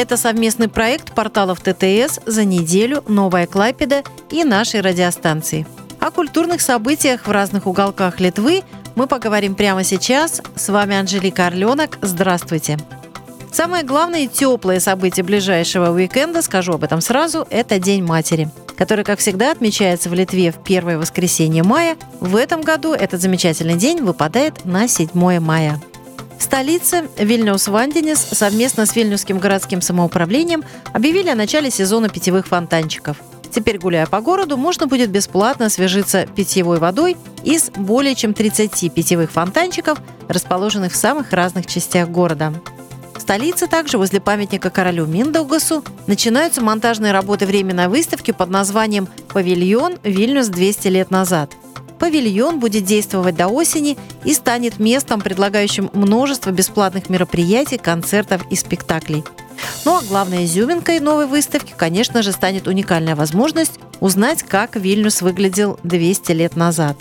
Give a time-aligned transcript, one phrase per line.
[0.00, 5.66] Это совместный проект порталов ТТС «За неделю», «Новая Клайпеда» и нашей радиостанции.
[6.00, 8.62] О культурных событиях в разных уголках Литвы
[8.94, 10.40] мы поговорим прямо сейчас.
[10.56, 11.98] С вами Анжелика Орленок.
[12.00, 12.78] Здравствуйте.
[13.52, 19.04] Самое главное и теплое событие ближайшего уикенда, скажу об этом сразу, это День матери, который,
[19.04, 21.98] как всегда, отмечается в Литве в первое воскресенье мая.
[22.20, 25.78] В этом году этот замечательный день выпадает на 7 мая.
[26.40, 33.18] В столице Вильнюс Ванденис совместно с Вильнюсским городским самоуправлением объявили о начале сезона питьевых фонтанчиков.
[33.50, 39.30] Теперь, гуляя по городу, можно будет бесплатно освежиться питьевой водой из более чем 30 питьевых
[39.30, 42.54] фонтанчиков, расположенных в самых разных частях города.
[43.14, 49.98] В столице также возле памятника королю Миндаугасу начинаются монтажные работы временной выставки под названием «Павильон
[50.04, 51.52] Вильнюс 200 лет назад».
[52.00, 59.22] Павильон будет действовать до осени и станет местом, предлагающим множество бесплатных мероприятий, концертов и спектаклей.
[59.84, 65.78] Ну а главной изюминкой новой выставки, конечно же, станет уникальная возможность узнать, как Вильнюс выглядел
[65.82, 66.96] 200 лет назад.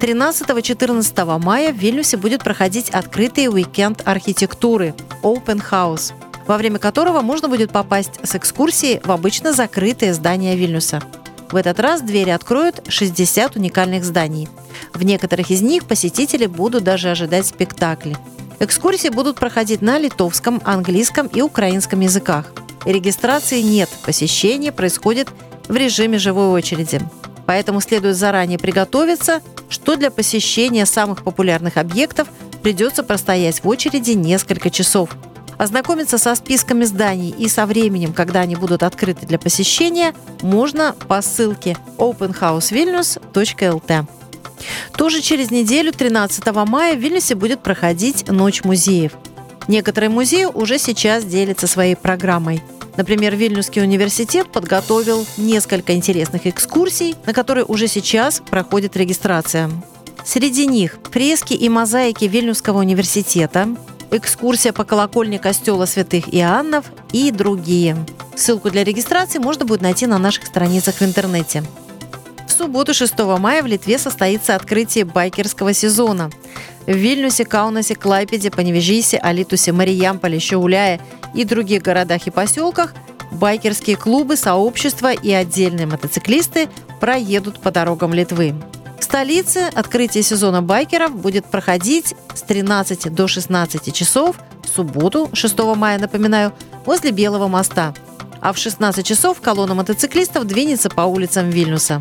[0.00, 6.12] 13-14 мая в Вильнюсе будет проходить открытый уикенд архитектуры Open House,
[6.46, 11.02] во время которого можно будет попасть с экскурсией в обычно закрытые здания Вильнюса–
[11.52, 14.48] в этот раз двери откроют 60 уникальных зданий.
[14.94, 18.16] В некоторых из них посетители будут даже ожидать спектакли.
[18.60, 22.52] Экскурсии будут проходить на литовском, английском и украинском языках.
[22.84, 25.28] Регистрации нет, посещение происходит
[25.68, 27.00] в режиме живой очереди.
[27.46, 32.28] Поэтому следует заранее приготовиться, что для посещения самых популярных объектов
[32.62, 35.10] придется простоять в очереди несколько часов–
[35.60, 41.20] Ознакомиться со списками зданий и со временем, когда они будут открыты для посещения, можно по
[41.20, 44.06] ссылке openhousevilnius.lt.
[44.96, 49.12] Тоже через неделю, 13 мая, в Вильнюсе будет проходить Ночь музеев.
[49.68, 52.62] Некоторые музеи уже сейчас делятся своей программой.
[52.96, 59.70] Например, Вильнюсский университет подготовил несколько интересных экскурсий, на которые уже сейчас проходит регистрация.
[60.24, 63.68] Среди них фрески и мозаики Вильнюсского университета,
[64.10, 67.96] экскурсия по колокольне костела святых Иоаннов и другие.
[68.34, 71.62] Ссылку для регистрации можно будет найти на наших страницах в интернете.
[72.46, 76.30] В субботу 6 мая в Литве состоится открытие байкерского сезона.
[76.86, 81.00] В Вильнюсе, Каунасе, Клайпеде, Паневежисе, Алитусе, Мариямполе, Щауляе
[81.34, 82.94] и других городах и поселках
[83.30, 86.68] байкерские клубы, сообщества и отдельные мотоциклисты
[87.00, 88.54] проедут по дорогам Литвы
[89.04, 95.98] столице открытие сезона байкеров будет проходить с 13 до 16 часов в субботу, 6 мая,
[95.98, 96.52] напоминаю,
[96.84, 97.94] возле Белого моста.
[98.40, 102.00] А в 16 часов колонна мотоциклистов двинется по улицам Вильнюса.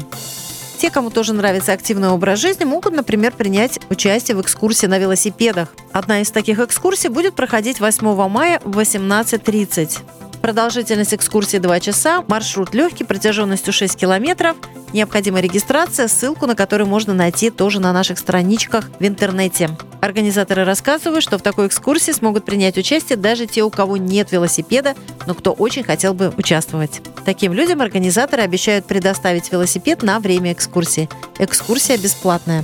[0.79, 5.73] Те, кому тоже нравится активный образ жизни, могут, например, принять участие в экскурсии на велосипедах.
[5.91, 9.99] Одна из таких экскурсий будет проходить 8 мая в 18.30.
[10.41, 14.55] Продолжительность экскурсии 2 часа, маршрут легкий, протяженностью 6 километров.
[14.93, 19.69] Необходима регистрация, ссылку на которую можно найти тоже на наших страничках в интернете.
[20.01, 24.95] Организаторы рассказывают, что в такой экскурсии смогут принять участие даже те, у кого нет велосипеда,
[25.27, 27.01] но кто очень хотел бы участвовать.
[27.25, 31.09] Таким людям организаторы обещают предоставить велосипед на время экскурсии.
[31.37, 32.63] Экскурсия бесплатная.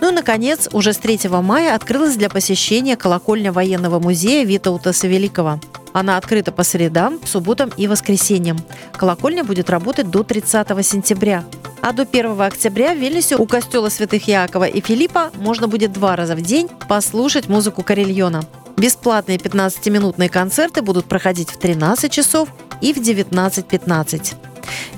[0.00, 5.60] Ну и, наконец, уже с 3 мая открылась для посещения колокольня военного музея Витаутаса Великого.
[5.96, 8.58] Она открыта по средам, субботам и воскресеньям.
[8.98, 11.42] Колокольня будет работать до 30 сентября.
[11.80, 16.14] А до 1 октября в Вильнюсе у костела святых Якова и Филиппа можно будет два
[16.14, 18.42] раза в день послушать музыку Карельона.
[18.76, 22.50] Бесплатные 15-минутные концерты будут проходить в 13 часов
[22.82, 24.34] и в 19.15.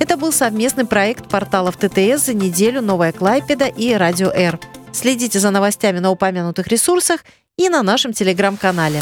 [0.01, 4.59] Это был совместный проект порталов ТТС за неделю «Новая Клайпеда» и «Радио Р».
[4.91, 7.21] Следите за новостями на упомянутых ресурсах
[7.57, 9.01] и на нашем телеграм-канале.